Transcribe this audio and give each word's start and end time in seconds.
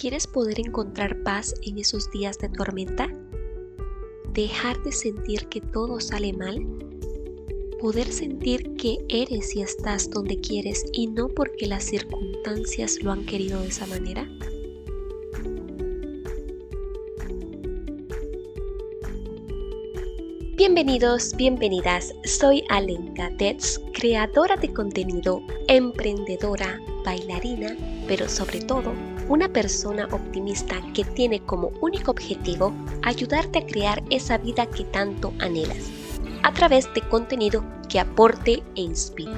¿Quieres 0.00 0.26
poder 0.26 0.58
encontrar 0.60 1.22
paz 1.24 1.54
en 1.60 1.76
esos 1.76 2.10
días 2.10 2.38
de 2.38 2.48
tormenta? 2.48 3.06
¿Dejar 4.32 4.82
de 4.82 4.92
sentir 4.92 5.46
que 5.48 5.60
todo 5.60 6.00
sale 6.00 6.32
mal? 6.32 6.66
¿Poder 7.78 8.10
sentir 8.10 8.76
que 8.76 8.96
eres 9.10 9.54
y 9.54 9.60
estás 9.60 10.08
donde 10.08 10.40
quieres 10.40 10.86
y 10.94 11.08
no 11.08 11.28
porque 11.28 11.66
las 11.66 11.84
circunstancias 11.84 13.02
lo 13.02 13.12
han 13.12 13.26
querido 13.26 13.60
de 13.60 13.68
esa 13.68 13.86
manera? 13.88 14.26
Bienvenidos, 20.56 21.36
bienvenidas. 21.36 22.14
Soy 22.24 22.64
Alenka 22.70 23.36
Tetz, 23.36 23.78
creadora 23.92 24.56
de 24.56 24.72
contenido, 24.72 25.42
emprendedora, 25.68 26.80
bailarina, 27.04 27.76
pero 28.08 28.30
sobre 28.30 28.60
todo 28.60 28.94
una 29.30 29.48
persona 29.48 30.08
optimista 30.10 30.82
que 30.92 31.04
tiene 31.04 31.38
como 31.38 31.68
único 31.80 32.10
objetivo 32.10 32.74
ayudarte 33.04 33.60
a 33.60 33.66
crear 33.66 34.02
esa 34.10 34.38
vida 34.38 34.66
que 34.66 34.82
tanto 34.82 35.32
anhelas, 35.38 35.88
a 36.42 36.52
través 36.52 36.92
de 36.94 37.02
contenido 37.02 37.64
que 37.88 38.00
aporte 38.00 38.64
e 38.74 38.80
inspire. 38.80 39.30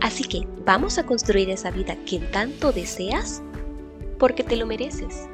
Así 0.00 0.24
que, 0.24 0.44
¿vamos 0.66 0.98
a 0.98 1.06
construir 1.06 1.50
esa 1.50 1.70
vida 1.70 1.94
que 2.04 2.18
tanto 2.18 2.72
deseas? 2.72 3.42
Porque 4.18 4.42
te 4.42 4.56
lo 4.56 4.66
mereces. 4.66 5.28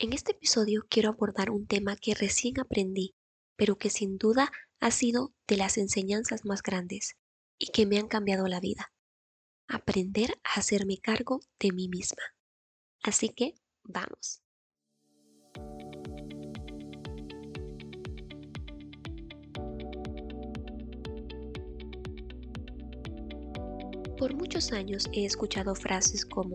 En 0.00 0.12
este 0.12 0.32
episodio 0.32 0.84
quiero 0.88 1.10
abordar 1.10 1.50
un 1.50 1.64
tema 1.64 1.94
que 1.94 2.14
recién 2.14 2.58
aprendí, 2.58 3.14
pero 3.56 3.76
que 3.76 3.88
sin 3.88 4.18
duda 4.18 4.50
ha 4.80 4.90
sido 4.90 5.32
de 5.46 5.56
las 5.56 5.78
enseñanzas 5.78 6.44
más 6.44 6.62
grandes 6.62 7.16
y 7.58 7.66
que 7.66 7.86
me 7.86 7.98
han 7.98 8.08
cambiado 8.08 8.46
la 8.46 8.60
vida. 8.60 8.92
Aprender 9.68 10.38
a 10.44 10.58
hacerme 10.58 10.98
cargo 10.98 11.40
de 11.58 11.72
mí 11.72 11.88
misma. 11.88 12.22
Así 13.02 13.28
que, 13.30 13.54
vamos. 13.82 14.42
Por 24.18 24.34
muchos 24.34 24.72
años 24.72 25.08
he 25.12 25.24
escuchado 25.24 25.74
frases 25.74 26.24
como, 26.24 26.54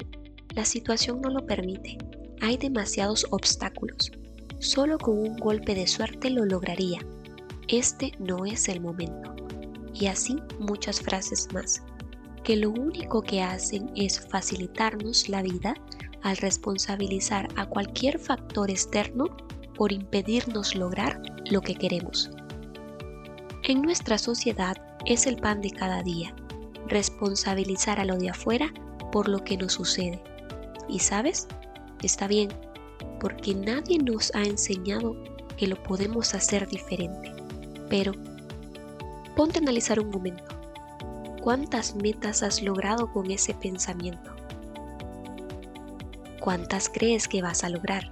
la 0.56 0.66
situación 0.66 1.22
no 1.22 1.30
lo 1.30 1.46
permite, 1.46 1.98
hay 2.42 2.58
demasiados 2.58 3.28
obstáculos. 3.32 4.12
Solo 4.60 4.98
con 4.98 5.18
un 5.20 5.38
golpe 5.38 5.76
de 5.76 5.88
suerte 5.88 6.30
lo 6.30 6.46
lograría. 6.46 7.00
Este 7.72 8.14
no 8.18 8.46
es 8.46 8.68
el 8.68 8.82
momento. 8.82 9.36
Y 9.94 10.08
así 10.08 10.38
muchas 10.58 11.00
frases 11.02 11.48
más, 11.54 11.84
que 12.44 12.56
lo 12.56 12.72
único 12.72 13.22
que 13.22 13.44
hacen 13.44 13.92
es 13.96 14.20
facilitarnos 14.28 15.30
la 15.30 15.44
vida 15.44 15.76
al 16.24 16.38
responsabilizar 16.38 17.48
a 17.58 17.68
cualquier 17.68 18.18
factor 18.18 18.72
externo 18.72 19.26
por 19.76 19.92
impedirnos 19.92 20.74
lograr 20.74 21.22
lo 21.52 21.62
que 21.62 21.76
queremos. 21.76 22.32
En 23.64 23.84
nuestra 23.84 24.18
sociedad 24.18 24.76
es 25.06 25.28
el 25.28 25.38
pan 25.38 25.62
de 25.62 25.70
cada 25.70 26.02
día, 26.02 26.34
responsabilizar 26.88 28.00
a 28.00 28.06
lo 28.06 28.18
de 28.18 28.32
afuera 28.32 28.74
por 29.12 29.30
lo 29.30 29.44
que 29.44 29.58
nos 29.58 29.74
sucede. 29.74 30.24
Y 30.88 30.98
sabes, 30.98 31.48
está 32.02 32.28
bien, 32.28 32.50
porque 33.20 33.54
nadie 33.54 34.00
nos 34.00 34.34
ha 34.34 34.42
enseñado 34.42 35.16
que 35.56 35.68
lo 35.68 35.82
podemos 35.84 36.34
hacer 36.34 36.68
diferente. 36.68 37.39
Pero, 37.90 38.14
ponte 39.36 39.60
a 39.60 39.62
analizar 39.62 40.00
un 40.00 40.10
momento. 40.10 40.44
¿Cuántas 41.42 41.96
metas 41.96 42.44
has 42.44 42.62
logrado 42.62 43.12
con 43.12 43.32
ese 43.32 43.54
pensamiento? 43.54 44.32
¿Cuántas 46.40 46.90
crees 46.90 47.28
que 47.28 47.42
vas 47.42 47.64
a 47.64 47.70
lograr? 47.70 48.12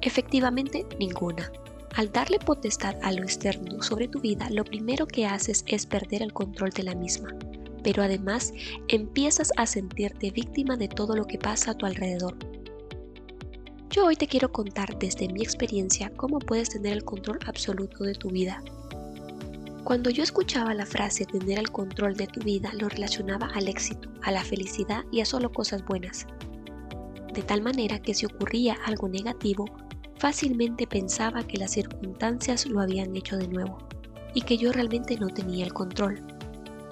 Efectivamente, 0.00 0.86
ninguna. 0.98 1.50
Al 1.96 2.12
darle 2.12 2.38
potestad 2.38 2.96
a 3.02 3.12
lo 3.12 3.22
externo 3.22 3.82
sobre 3.82 4.08
tu 4.08 4.20
vida, 4.20 4.48
lo 4.50 4.64
primero 4.64 5.06
que 5.06 5.26
haces 5.26 5.64
es 5.66 5.86
perder 5.86 6.22
el 6.22 6.32
control 6.32 6.70
de 6.70 6.84
la 6.84 6.94
misma 6.94 7.30
pero 7.82 8.02
además 8.02 8.52
empiezas 8.88 9.52
a 9.56 9.66
sentirte 9.66 10.30
víctima 10.30 10.76
de 10.76 10.88
todo 10.88 11.16
lo 11.16 11.26
que 11.26 11.38
pasa 11.38 11.72
a 11.72 11.74
tu 11.74 11.86
alrededor. 11.86 12.36
Yo 13.90 14.06
hoy 14.06 14.14
te 14.14 14.28
quiero 14.28 14.52
contar 14.52 14.96
desde 15.00 15.26
mi 15.26 15.42
experiencia 15.42 16.12
cómo 16.14 16.38
puedes 16.38 16.68
tener 16.68 16.92
el 16.92 17.04
control 17.04 17.40
absoluto 17.44 18.04
de 18.04 18.14
tu 18.14 18.30
vida. 18.30 18.62
Cuando 19.82 20.10
yo 20.10 20.22
escuchaba 20.22 20.74
la 20.74 20.86
frase 20.86 21.24
tener 21.24 21.58
el 21.58 21.72
control 21.72 22.14
de 22.14 22.28
tu 22.28 22.38
vida, 22.38 22.70
lo 22.74 22.88
relacionaba 22.88 23.48
al 23.52 23.66
éxito, 23.66 24.08
a 24.22 24.30
la 24.30 24.44
felicidad 24.44 25.04
y 25.10 25.22
a 25.22 25.24
solo 25.24 25.50
cosas 25.50 25.84
buenas. 25.84 26.28
De 27.34 27.42
tal 27.42 27.62
manera 27.62 27.98
que 27.98 28.14
si 28.14 28.26
ocurría 28.26 28.76
algo 28.84 29.08
negativo, 29.08 29.64
fácilmente 30.18 30.86
pensaba 30.86 31.42
que 31.42 31.58
las 31.58 31.72
circunstancias 31.72 32.66
lo 32.66 32.80
habían 32.80 33.16
hecho 33.16 33.38
de 33.38 33.48
nuevo 33.48 33.78
y 34.34 34.42
que 34.42 34.56
yo 34.56 34.70
realmente 34.70 35.16
no 35.16 35.30
tenía 35.30 35.64
el 35.64 35.72
control. 35.72 36.22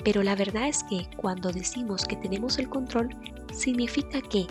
Pero 0.03 0.25
la 0.25 0.35
verdad 0.35 0.67
es 0.67 0.83
que 0.91 1.09
cuando 1.17 1.53
decimos 1.53 2.05
que 2.07 2.17
tenemos 2.17 2.59
el 2.59 2.69
control, 2.69 3.11
significa 3.53 4.21
que, 4.21 4.49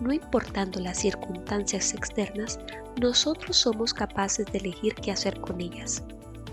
no 0.00 0.12
importando 0.12 0.80
las 0.80 0.98
circunstancias 0.98 1.94
externas, 1.94 2.58
nosotros 3.00 3.56
somos 3.56 3.92
capaces 3.92 4.46
de 4.46 4.58
elegir 4.58 4.94
qué 4.94 5.12
hacer 5.12 5.40
con 5.40 5.60
ellas. 5.60 6.02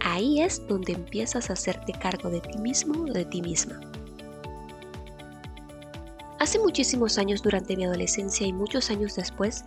Ahí 0.02 0.42
es 0.42 0.66
donde 0.68 0.94
empiezas 0.94 1.50
a 1.50 1.54
hacerte 1.54 1.94
cargo 1.94 2.30
de 2.30 2.42
ti 2.42 2.58
mismo 2.58 3.04
o 3.04 3.14
de 3.14 3.26
ti 3.26 3.42
misma. 3.42 3.80
Hace 6.40 6.60
muchísimos 6.60 7.18
años 7.18 7.42
durante 7.42 7.78
mi 7.78 7.86
adolescencia 7.86 8.46
y 8.46 8.52
muchos 8.52 8.90
años 8.90 9.16
después, 9.16 9.64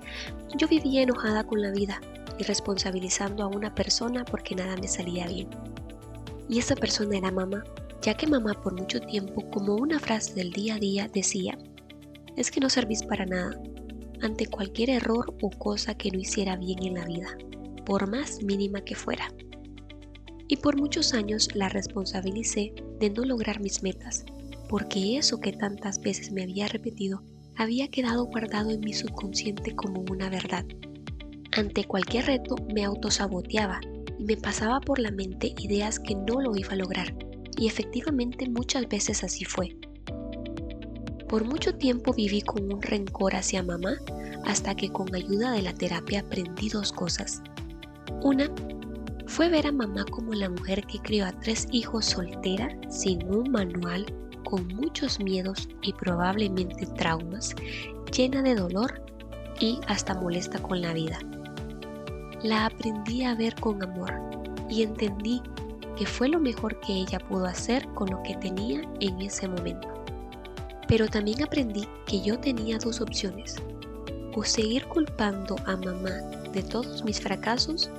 yo 0.56 0.68
vivía 0.68 1.02
enojada 1.02 1.44
con 1.44 1.62
la 1.62 1.70
vida 1.70 2.00
y 2.38 2.42
responsabilizando 2.42 3.44
a 3.44 3.46
una 3.46 3.74
persona 3.74 4.24
porque 4.24 4.54
nada 4.54 4.76
me 4.76 4.88
salía 4.88 5.26
bien. 5.26 5.48
Y 6.48 6.58
esa 6.58 6.74
persona 6.74 7.16
era 7.16 7.30
mamá 7.30 7.64
ya 8.06 8.14
que 8.14 8.26
mamá 8.28 8.54
por 8.54 8.72
mucho 8.74 9.00
tiempo, 9.00 9.42
como 9.50 9.74
una 9.74 9.98
frase 9.98 10.34
del 10.34 10.52
día 10.52 10.76
a 10.76 10.78
día, 10.78 11.10
decía, 11.12 11.58
es 12.36 12.50
que 12.50 12.60
no 12.60 12.68
servís 12.68 13.02
para 13.02 13.26
nada, 13.26 13.58
ante 14.22 14.46
cualquier 14.46 14.90
error 14.90 15.34
o 15.42 15.50
cosa 15.50 15.96
que 15.96 16.10
no 16.10 16.18
hiciera 16.18 16.56
bien 16.56 16.82
en 16.82 16.94
la 16.94 17.04
vida, 17.04 17.36
por 17.84 18.08
más 18.08 18.42
mínima 18.42 18.82
que 18.82 18.94
fuera. 18.94 19.28
Y 20.48 20.56
por 20.56 20.76
muchos 20.76 21.12
años 21.12 21.48
la 21.54 21.68
responsabilicé 21.68 22.72
de 23.00 23.10
no 23.10 23.24
lograr 23.24 23.60
mis 23.60 23.82
metas, 23.82 24.24
porque 24.68 25.18
eso 25.18 25.40
que 25.40 25.52
tantas 25.52 26.00
veces 26.00 26.30
me 26.32 26.42
había 26.42 26.68
repetido 26.68 27.22
había 27.56 27.88
quedado 27.88 28.26
guardado 28.26 28.70
en 28.70 28.80
mi 28.80 28.92
subconsciente 28.92 29.74
como 29.74 30.04
una 30.10 30.28
verdad. 30.28 30.64
Ante 31.52 31.84
cualquier 31.84 32.26
reto 32.26 32.56
me 32.74 32.84
autosaboteaba 32.84 33.80
y 34.18 34.24
me 34.24 34.36
pasaba 34.36 34.80
por 34.80 34.98
la 34.98 35.10
mente 35.10 35.54
ideas 35.58 35.98
que 35.98 36.14
no 36.14 36.40
lo 36.40 36.54
iba 36.54 36.72
a 36.72 36.76
lograr 36.76 37.14
y 37.58 37.66
efectivamente 37.66 38.48
muchas 38.48 38.86
veces 38.88 39.24
así 39.24 39.44
fue. 39.44 39.74
Por 41.28 41.44
mucho 41.44 41.74
tiempo 41.74 42.12
viví 42.12 42.40
con 42.40 42.72
un 42.72 42.80
rencor 42.80 43.34
hacia 43.34 43.62
mamá 43.62 43.94
hasta 44.44 44.76
que 44.76 44.90
con 44.90 45.12
ayuda 45.14 45.50
de 45.52 45.62
la 45.62 45.74
terapia 45.74 46.20
aprendí 46.20 46.68
dos 46.68 46.92
cosas. 46.92 47.42
Una 48.22 48.48
fue 49.26 49.48
ver 49.48 49.66
a 49.66 49.72
mamá 49.72 50.04
como 50.04 50.34
la 50.34 50.48
mujer 50.48 50.86
que 50.86 51.00
crió 51.00 51.26
a 51.26 51.32
tres 51.32 51.66
hijos 51.72 52.06
soltera, 52.06 52.68
sin 52.88 53.28
un 53.28 53.50
manual, 53.50 54.06
con 54.44 54.68
muchos 54.68 55.18
miedos 55.18 55.68
y 55.82 55.92
probablemente 55.94 56.86
traumas, 56.96 57.56
llena 58.16 58.42
de 58.42 58.54
dolor 58.54 59.04
y 59.58 59.80
hasta 59.88 60.14
molesta 60.14 60.60
con 60.60 60.80
la 60.80 60.92
vida. 60.92 61.18
La 62.44 62.66
aprendí 62.66 63.24
a 63.24 63.34
ver 63.34 63.56
con 63.56 63.82
amor 63.82 64.14
y 64.70 64.84
entendí 64.84 65.42
que 65.96 66.06
fue 66.06 66.28
lo 66.28 66.38
mejor 66.38 66.78
que 66.80 66.92
ella 66.92 67.18
pudo 67.18 67.46
hacer 67.46 67.84
con 67.94 68.10
lo 68.10 68.22
que 68.22 68.36
tenía 68.36 68.82
en 69.00 69.20
ese 69.20 69.48
momento. 69.48 69.95
Pero 70.88 71.08
también 71.08 71.42
aprendí 71.42 71.86
que 72.06 72.20
yo 72.22 72.38
tenía 72.38 72.78
dos 72.78 73.00
opciones, 73.00 73.56
o 74.34 74.44
seguir 74.44 74.84
culpando 74.86 75.56
a 75.66 75.76
mamá 75.76 76.10
de 76.52 76.62
todos 76.62 77.04
mis 77.04 77.20
fracasos, 77.20 77.90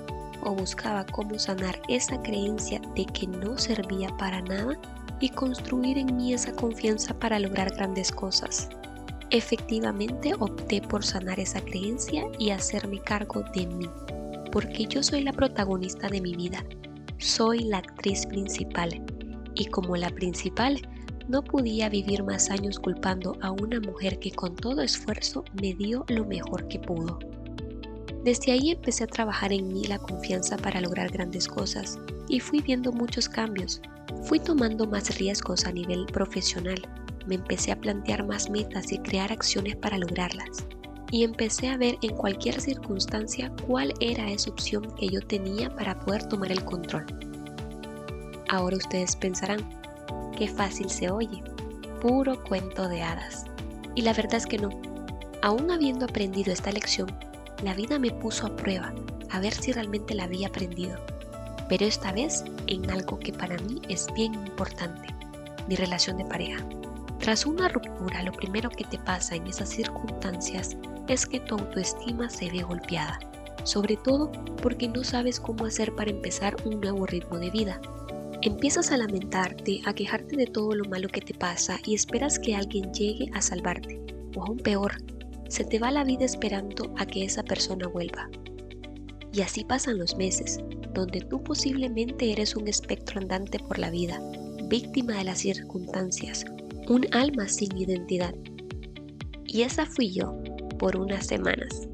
o 0.44 0.54
buscaba 0.54 1.06
cómo 1.06 1.38
sanar 1.38 1.81
esa 1.89 2.22
creencia 2.22 2.80
de 2.95 3.06
que 3.06 3.28
no 3.28 3.57
servía 3.57 4.16
para 4.18 4.42
nada 4.42 4.80
y 5.19 5.30
construir 5.30 5.98
en 5.98 6.16
mí 6.16 6.34
esa 6.34 6.54
confianza 6.54 7.18
para 7.18 7.39
lograr 7.39 7.74
grandes 7.75 8.12
cosas. 8.12 8.69
Efectivamente 9.30 10.34
opté 10.39 10.81
por 10.81 11.04
sanar 11.04 11.39
esa 11.39 11.60
creencia 11.60 12.24
y 12.39 12.51
hacerme 12.51 13.01
cargo 13.01 13.44
de 13.54 13.66
mí, 13.66 13.89
porque 14.51 14.86
yo 14.86 15.04
soy 15.04 15.24
la 15.24 15.34
protagonista 15.34 16.07
de 16.07 16.22
mi 16.22 16.34
vida 16.36 16.63
soy 17.19 17.62
la 17.62 17.80
actriz 17.80 18.28
principal 18.28 19.04
y 19.56 19.66
como 19.66 19.98
la 19.98 20.10
principal 20.12 20.80
no 21.27 21.44
podía 21.44 21.89
vivir 21.89 22.24
más 22.24 22.50
años 22.50 22.79
culpando 22.79 23.38
a 23.41 23.51
una 23.51 23.79
mujer 23.79 24.19
que 24.19 24.31
con 24.31 24.56
todo 24.56 24.81
esfuerzo 24.81 25.44
me 25.62 25.74
dio 25.74 26.06
lo 26.07 26.25
mejor 26.25 26.68
que 26.68 26.79
pudo. 26.79 27.19
Desde 28.24 28.51
ahí 28.51 28.71
empecé 28.71 29.06
a 29.06 29.07
trabajar 29.07 29.53
en 29.53 29.68
mí 29.69 29.85
la 29.85 30.00
confianza 30.00 30.57
para 30.57 30.81
lograr 30.81 31.09
grandes 31.12 31.47
cosas 31.47 31.97
y 32.27 32.39
fui 32.39 32.62
viendo 32.62 32.91
muchos 32.91 33.29
cambios. 33.29 33.81
Fui 34.24 34.39
tomando 34.39 34.85
más 34.85 35.18
riesgos 35.18 35.65
a 35.65 35.71
nivel 35.71 36.06
profesional. 36.07 36.81
Me 37.25 37.35
empecé 37.35 37.71
a 37.71 37.79
plantear 37.79 38.25
más 38.25 38.50
metas 38.50 38.91
y 38.91 38.97
crear 39.00 39.31
acciones 39.31 39.75
para 39.77 39.97
lograrlas. 39.97 40.65
Y 41.12 41.24
empecé 41.24 41.69
a 41.69 41.77
ver 41.77 41.97
en 42.01 42.15
cualquier 42.15 42.59
circunstancia 42.59 43.50
cuál 43.65 43.94
era 44.01 44.29
esa 44.29 44.50
opción 44.50 44.94
que 44.97 45.07
yo 45.07 45.21
tenía 45.21 45.74
para 45.74 45.97
poder 46.01 46.27
tomar 46.27 46.51
el 46.51 46.65
control. 46.65 47.06
Ahora 48.50 48.77
ustedes 48.77 49.15
pensarán, 49.15 49.62
qué 50.38 50.48
fácil 50.48 50.89
se 50.89 51.10
oye, 51.10 51.44
puro 52.00 52.42
cuento 52.44 52.88
de 52.88 53.01
hadas. 53.01 53.45
Y 53.95 54.04
la 54.04 54.13
verdad 54.13 54.36
es 54.36 54.45
que 54.45 54.60
no. 54.60 54.69
Aún 55.42 55.72
habiendo 55.72 56.06
aprendido 56.06 56.54
esta 56.54 56.72
lección, 56.72 57.07
la 57.63 57.74
vida 57.74 57.98
me 57.98 58.12
puso 58.12 58.45
a 58.45 58.56
prueba 58.56 58.94
a 59.31 59.39
ver 59.39 59.54
si 59.54 59.72
realmente 59.72 60.13
la 60.13 60.25
había 60.25 60.48
aprendido. 60.48 61.00
Pero 61.68 61.86
esta 61.86 62.12
vez 62.12 62.45
en 62.68 62.89
algo 62.92 63.19
que 63.19 63.34
para 63.34 63.57
mí 63.57 63.81
es 63.89 64.07
bien 64.13 64.36
importante, 64.36 65.07
mi 65.68 65.75
relación 65.75 66.18
de 66.18 66.25
pareja. 66.25 66.63
Tras 67.19 67.45
una 67.48 67.68
ruptura, 67.68 68.22
lo 68.22 68.31
primero 68.31 68.69
que 68.69 68.86
te 68.86 69.00
pasa 69.00 69.36
en 69.36 69.48
esas 69.48 69.69
circunstancias 69.69 70.78
es 71.07 71.25
que 71.25 71.39
tu 71.39 71.56
autoestima 71.56 72.30
se 72.30 72.51
ve 72.51 72.62
golpeada, 72.62 73.19
sobre 73.63 73.98
todo 73.98 74.31
porque 74.62 74.88
no 74.88 75.04
sabes 75.04 75.39
cómo 75.39 75.66
hacer 75.66 75.95
para 75.95 76.12
empezar 76.12 76.56
un 76.63 76.80
nuevo 76.80 77.07
ritmo 77.07 77.39
de 77.39 77.50
vida. 77.50 77.81
Empiezas 78.44 78.92
a 78.92 78.98
lamentarte, 78.98 79.81
a 79.86 79.94
quejarte 79.94 80.38
de 80.38 80.45
todo 80.45 80.75
lo 80.75 80.86
malo 80.86 81.07
que 81.07 81.22
te 81.22 81.34
pasa 81.34 81.80
y 81.86 81.95
esperas 81.95 82.38
que 82.38 82.56
alguien 82.56 82.94
llegue 82.94 83.31
a 83.34 83.42
salvarte, 83.42 84.00
o 84.36 84.44
aún 84.44 84.57
peor, 84.57 84.94
se 85.50 85.63
te 85.63 85.80
va 85.80 85.89
la 85.89 86.04
vida 86.04 86.25
esperando 86.25 86.94
a 86.98 87.06
que 87.07 87.25
esa 87.25 87.42
persona 87.42 87.88
vuelva. 87.88 88.30
Y 89.34 89.42
así 89.42 89.63
pasan 89.63 89.98
los 89.98 90.16
meses, 90.18 90.60
donde 90.94 91.22
tú 91.22 91.44
posiblemente 91.44 92.31
eres 92.31 92.56
un 92.56 92.68
espectro 92.68 93.19
andante 93.19 93.57
por 93.57 93.80
la 93.80 93.89
vida, 93.89 94.22
víctima 94.66 95.18
de 95.18 95.24
las 95.24 95.39
circunstancias, 95.39 96.45
un 96.88 97.07
alma 97.13 97.48
sin 97.48 97.75
identidad. 97.75 98.36
Y 99.45 99.63
esa 99.63 99.88
fui 99.88 100.12
yo 100.12 100.38
por 100.78 100.95
unas 100.95 101.25
semanas, 101.25 101.88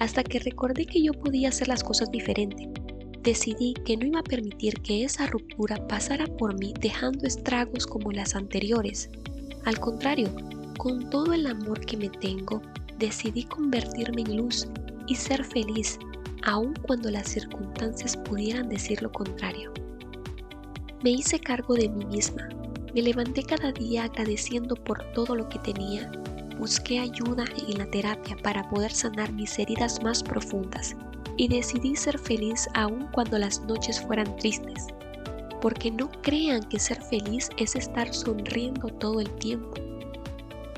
hasta 0.00 0.24
que 0.24 0.38
recordé 0.38 0.86
que 0.86 1.02
yo 1.02 1.12
podía 1.12 1.50
hacer 1.50 1.68
las 1.68 1.84
cosas 1.84 2.10
diferente. 2.10 2.70
Decidí 3.22 3.74
que 3.84 3.96
no 3.96 4.04
iba 4.04 4.18
a 4.18 4.24
permitir 4.24 4.80
que 4.80 5.04
esa 5.04 5.28
ruptura 5.28 5.86
pasara 5.86 6.26
por 6.26 6.58
mí 6.58 6.74
dejando 6.80 7.24
estragos 7.24 7.86
como 7.86 8.10
las 8.10 8.34
anteriores. 8.34 9.10
Al 9.64 9.78
contrario, 9.78 10.28
con 10.76 11.08
todo 11.08 11.32
el 11.32 11.46
amor 11.46 11.86
que 11.86 11.96
me 11.96 12.08
tengo, 12.08 12.60
decidí 12.98 13.44
convertirme 13.44 14.22
en 14.22 14.38
luz 14.38 14.66
y 15.06 15.14
ser 15.14 15.44
feliz, 15.44 16.00
aun 16.42 16.74
cuando 16.82 17.12
las 17.12 17.28
circunstancias 17.28 18.16
pudieran 18.16 18.68
decir 18.68 19.00
lo 19.00 19.12
contrario. 19.12 19.72
Me 21.04 21.10
hice 21.10 21.38
cargo 21.38 21.74
de 21.74 21.88
mí 21.88 22.04
misma, 22.06 22.48
me 22.92 23.02
levanté 23.02 23.44
cada 23.44 23.70
día 23.70 24.02
agradeciendo 24.04 24.74
por 24.74 25.00
todo 25.12 25.36
lo 25.36 25.48
que 25.48 25.60
tenía, 25.60 26.10
busqué 26.58 26.98
ayuda 26.98 27.44
en 27.68 27.78
la 27.78 27.86
terapia 27.86 28.36
para 28.42 28.68
poder 28.68 28.90
sanar 28.90 29.32
mis 29.32 29.56
heridas 29.60 30.02
más 30.02 30.24
profundas 30.24 30.96
y 31.36 31.48
decidí 31.48 31.96
ser 31.96 32.18
feliz 32.18 32.68
aun 32.74 33.08
cuando 33.12 33.38
las 33.38 33.60
noches 33.62 34.00
fueran 34.00 34.36
tristes, 34.36 34.86
porque 35.60 35.90
no 35.90 36.10
crean 36.22 36.62
que 36.64 36.78
ser 36.78 37.00
feliz 37.02 37.48
es 37.56 37.76
estar 37.76 38.12
sonriendo 38.12 38.88
todo 38.88 39.20
el 39.20 39.30
tiempo 39.36 39.74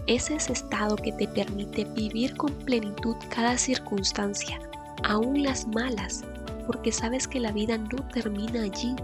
es 0.07 0.31
ese 0.31 0.53
estado 0.53 0.97
que 0.97 1.13
te 1.13 1.27
permite 1.29 1.85
vivir 1.85 2.37
con 2.37 2.53
plenitud 2.53 3.17
cada 3.31 3.57
circunstancia, 3.57 4.61
aún 5.03 5.43
las 5.43 5.67
malas, 5.69 6.25
porque 6.67 6.93
sabes 6.93 7.27
que 7.27 7.41
la 7.41 7.53
vida 7.53 7.79
no 7.79 8.07
termina 8.13 8.63
allí, 8.63 8.95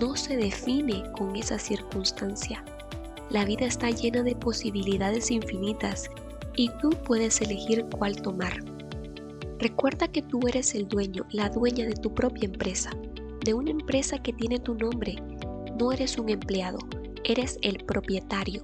no 0.00 0.16
se 0.16 0.36
define 0.36 1.04
con 1.12 1.36
esa 1.36 1.58
circunstancia. 1.58 2.64
La 3.30 3.44
vida 3.44 3.66
está 3.66 3.90
llena 3.90 4.22
de 4.22 4.34
posibilidades 4.34 5.30
infinitas 5.30 6.08
y 6.56 6.70
tú 6.80 6.90
puedes 7.04 7.40
elegir 7.42 7.84
cuál 7.96 8.20
tomar. 8.22 8.54
Recuerda 9.58 10.06
que 10.06 10.22
tú 10.22 10.46
eres 10.46 10.76
el 10.76 10.86
dueño, 10.86 11.26
la 11.32 11.48
dueña 11.48 11.84
de 11.84 11.94
tu 11.94 12.14
propia 12.14 12.44
empresa, 12.44 12.90
de 13.44 13.54
una 13.54 13.72
empresa 13.72 14.22
que 14.22 14.32
tiene 14.32 14.60
tu 14.60 14.76
nombre. 14.76 15.16
No 15.80 15.90
eres 15.90 16.16
un 16.16 16.28
empleado, 16.28 16.78
eres 17.24 17.58
el 17.62 17.84
propietario. 17.84 18.62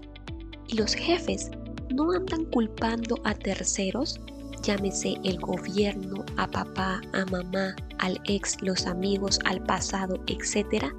Y 0.69 0.77
los 0.77 0.95
jefes 0.95 1.51
no 1.93 2.13
andan 2.13 2.45
culpando 2.45 3.17
a 3.25 3.35
terceros, 3.35 4.21
llámese 4.63 5.17
el 5.25 5.41
gobierno, 5.41 6.25
a 6.37 6.47
papá, 6.47 7.01
a 7.13 7.25
mamá, 7.27 7.75
al 7.99 8.21
ex, 8.27 8.63
los 8.63 8.87
amigos, 8.87 9.41
al 9.45 9.65
pasado, 9.65 10.23
etc., 10.29 10.93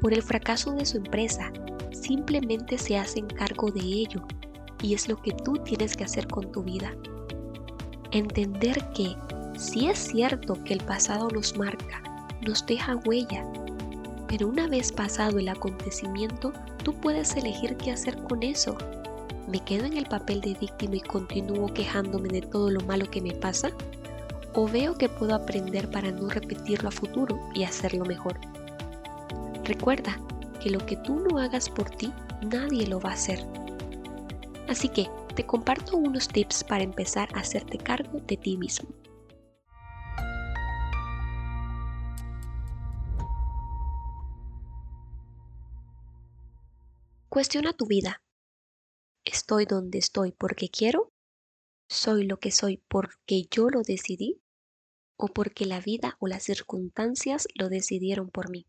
por 0.00 0.12
el 0.12 0.22
fracaso 0.22 0.72
de 0.72 0.84
su 0.84 0.96
empresa. 0.96 1.52
Simplemente 1.92 2.78
se 2.78 2.96
hacen 2.96 3.28
cargo 3.28 3.70
de 3.70 3.80
ello 3.80 4.26
y 4.82 4.94
es 4.94 5.08
lo 5.08 5.22
que 5.22 5.30
tú 5.32 5.54
tienes 5.58 5.96
que 5.96 6.04
hacer 6.04 6.26
con 6.26 6.50
tu 6.50 6.64
vida. 6.64 6.92
Entender 8.10 8.84
que 8.92 9.14
si 9.56 9.88
es 9.88 9.98
cierto 9.98 10.62
que 10.64 10.74
el 10.74 10.80
pasado 10.80 11.28
nos 11.30 11.56
marca, 11.56 12.02
nos 12.46 12.64
deja 12.66 12.96
huella, 12.96 13.44
pero 14.28 14.48
una 14.48 14.66
vez 14.66 14.92
pasado 14.92 15.38
el 15.38 15.48
acontecimiento, 15.48 16.52
tú 16.82 16.94
puedes 16.94 17.36
elegir 17.36 17.76
qué 17.76 17.92
hacer 17.92 18.16
con 18.24 18.42
eso 18.42 18.76
¿Me 19.46 19.60
quedo 19.60 19.84
en 19.84 19.96
el 19.96 20.06
papel 20.06 20.40
de 20.40 20.54
víctima 20.54 20.96
y 20.96 21.00
continúo 21.00 21.72
quejándome 21.72 22.28
de 22.28 22.42
todo 22.42 22.68
lo 22.68 22.80
malo 22.80 23.08
que 23.08 23.20
me 23.20 23.30
pasa? 23.30 23.70
¿O 24.54 24.66
veo 24.66 24.98
que 24.98 25.08
puedo 25.08 25.36
aprender 25.36 25.88
para 25.88 26.10
no 26.10 26.28
repetirlo 26.28 26.88
a 26.88 26.92
futuro 26.92 27.38
y 27.54 27.62
hacerlo 27.62 28.04
mejor? 28.04 28.40
Recuerda 29.62 30.18
que 30.60 30.70
lo 30.70 30.84
que 30.84 30.96
tú 30.96 31.20
no 31.20 31.38
hagas 31.38 31.68
por 31.68 31.88
ti, 31.90 32.12
nadie 32.42 32.88
lo 32.88 32.98
va 32.98 33.10
a 33.10 33.14
hacer. 33.14 33.38
Así 34.68 34.88
que 34.88 35.08
te 35.36 35.46
comparto 35.46 35.96
unos 35.96 36.26
tips 36.26 36.64
para 36.64 36.82
empezar 36.82 37.28
a 37.32 37.40
hacerte 37.40 37.78
cargo 37.78 38.18
de 38.26 38.36
ti 38.36 38.56
mismo. 38.56 38.88
Cuestiona 47.36 47.74
tu 47.74 47.84
vida 47.84 48.22
¿Estoy 49.26 49.66
donde 49.66 49.98
estoy 49.98 50.32
porque 50.32 50.70
quiero? 50.70 51.12
¿Soy 51.86 52.24
lo 52.24 52.38
que 52.38 52.50
soy 52.50 52.82
porque 52.88 53.44
yo 53.50 53.68
lo 53.68 53.82
decidí? 53.82 54.40
¿O 55.18 55.28
porque 55.28 55.66
la 55.66 55.82
vida 55.82 56.16
o 56.18 56.28
las 56.28 56.44
circunstancias 56.44 57.46
lo 57.54 57.68
decidieron 57.68 58.30
por 58.30 58.48
mí? 58.48 58.66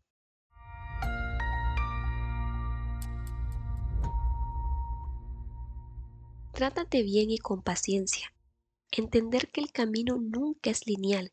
Trátate 6.52 7.02
bien 7.02 7.30
y 7.30 7.38
con 7.38 7.62
paciencia. 7.62 8.34
Entender 8.90 9.50
que 9.50 9.62
el 9.62 9.72
camino 9.72 10.18
nunca 10.20 10.68
es 10.68 10.86
lineal 10.86 11.32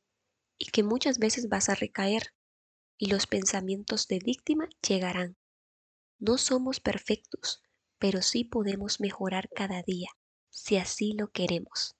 y 0.57 0.67
que 0.67 0.83
muchas 0.83 1.19
veces 1.19 1.49
vas 1.49 1.67
a 1.67 1.75
recaer 1.75 2.33
y 2.97 3.07
los 3.07 3.27
pensamientos 3.27 4.07
de 4.07 4.19
víctima 4.19 4.69
llegarán. 4.87 5.35
No 6.19 6.37
somos 6.37 6.79
perfectos, 6.79 7.61
pero 7.99 8.21
sí 8.21 8.43
podemos 8.45 8.99
mejorar 8.99 9.49
cada 9.53 9.81
día, 9.83 10.09
si 10.49 10.77
así 10.77 11.13
lo 11.13 11.29
queremos. 11.29 11.95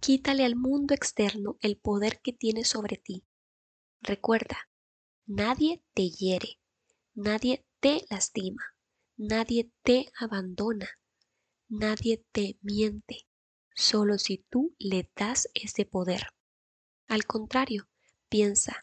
Quítale 0.00 0.44
al 0.44 0.56
mundo 0.56 0.94
externo 0.94 1.58
el 1.60 1.76
poder 1.76 2.20
que 2.22 2.32
tiene 2.32 2.64
sobre 2.64 2.96
ti. 2.96 3.24
Recuerda, 4.00 4.68
nadie 5.26 5.84
te 5.94 6.10
hiere, 6.10 6.58
nadie 7.14 7.64
te 7.78 8.04
lastima, 8.10 8.74
nadie 9.16 9.70
te 9.82 10.10
abandona, 10.18 10.88
nadie 11.68 12.24
te 12.32 12.58
miente, 12.62 13.28
solo 13.76 14.18
si 14.18 14.38
tú 14.38 14.74
le 14.78 15.08
das 15.14 15.48
ese 15.54 15.84
poder. 15.84 16.26
Al 17.08 17.26
contrario, 17.26 17.88
Piensa, 18.32 18.82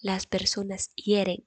las 0.00 0.26
personas 0.26 0.92
hieren, 0.96 1.46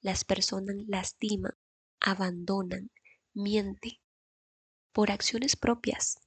las 0.00 0.24
personas 0.24 0.76
lastiman, 0.86 1.58
abandonan, 1.98 2.92
mienten, 3.34 3.98
por 4.92 5.10
acciones 5.10 5.56
propias, 5.56 6.20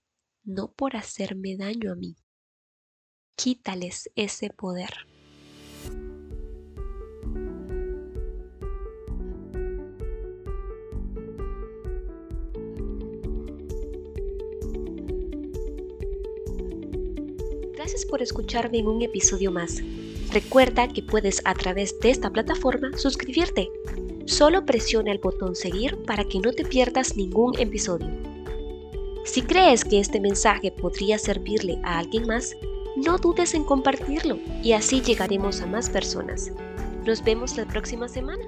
no 0.44 0.74
por 0.74 0.98
hacerme 0.98 1.56
daño 1.56 1.94
a 1.94 1.96
mí. 1.96 2.18
Quítales 3.38 4.12
ese 4.16 4.50
poder. 4.50 4.92
Gracias 17.82 18.06
por 18.06 18.22
escucharme 18.22 18.78
en 18.78 18.88
un 18.88 19.02
episodio 19.02 19.52
más. 19.52 19.82
Recuerda 20.32 20.88
que 20.88 21.02
puedes 21.02 21.42
a 21.46 21.56
través 21.56 22.00
de 22.00 22.12
esta 22.12 22.30
plataforma 22.30 22.96
suscribirte. 22.96 23.72
Solo 24.26 24.68
presiona 24.68 25.12
el 25.12 25.18
botón 25.18 25.56
seguir 25.56 25.98
para 26.04 26.24
que 26.24 26.40
no 26.40 26.52
te 26.54 26.64
pierdas 26.64 27.18
ningún 27.18 27.58
episodio. 27.58 28.08
Si 29.26 29.42
crees 29.42 29.84
que 29.84 30.00
este 30.00 30.20
mensaje 30.20 30.72
podría 30.72 31.18
servirle 31.18 31.80
a 31.82 31.98
alguien 31.98 32.28
más, 32.28 32.56
no 32.98 33.18
dudes 33.18 33.56
en 33.56 33.64
compartirlo 33.64 34.38
y 34.62 34.74
así 34.74 35.02
llegaremos 35.02 35.62
a 35.62 35.66
más 35.66 35.90
personas. 35.90 36.52
Nos 37.04 37.24
vemos 37.24 37.58
la 37.58 37.66
próxima 37.66 38.08
semana. 38.08 38.46